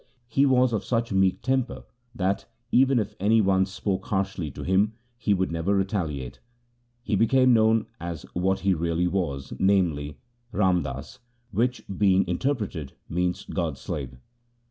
He 0.27 0.47
was 0.47 0.73
of 0.73 0.83
such 0.83 1.11
meek 1.13 1.43
temper 1.43 1.83
that, 2.15 2.45
even 2.71 2.97
if 2.97 3.13
any 3.19 3.39
one 3.39 3.67
spoke 3.67 4.07
harshly 4.07 4.49
to 4.49 4.63
him, 4.63 4.93
he 5.15 5.31
would 5.31 5.51
never 5.51 5.75
retaliate. 5.75 6.39
He 7.03 7.15
became 7.15 7.53
known 7.53 7.85
as 7.99 8.23
what 8.33 8.61
he 8.61 8.73
really 8.73 9.07
was, 9.07 9.53
namely, 9.59 10.17
Ram 10.51 10.81
Das, 10.81 11.19
which 11.51 11.83
being 11.99 12.27
interpreted 12.27 12.93
means 13.09 13.43
God's 13.45 13.79
slave. 13.79 14.17